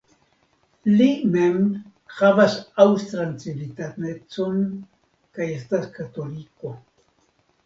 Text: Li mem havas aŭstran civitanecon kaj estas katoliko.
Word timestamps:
Li 0.93 1.09
mem 1.35 1.67
havas 2.19 2.55
aŭstran 2.85 3.35
civitanecon 3.43 4.59
kaj 5.37 5.49
estas 5.59 5.87
katoliko. 6.01 6.75